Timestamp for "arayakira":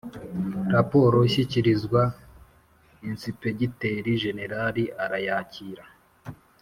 5.03-5.85